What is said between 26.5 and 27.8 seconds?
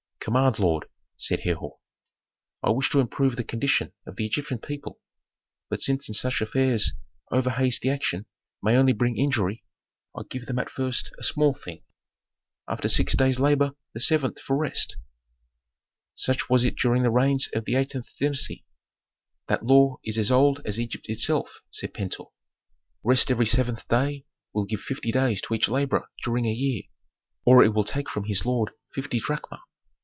year, or it